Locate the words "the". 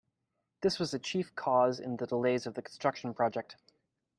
1.97-2.07, 2.55-2.63